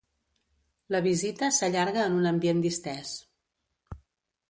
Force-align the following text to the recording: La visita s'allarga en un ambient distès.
La 0.95 1.01
visita 1.09 1.51
s'allarga 1.59 2.07
en 2.07 2.19
un 2.23 2.33
ambient 2.33 2.67
distès. 2.67 3.15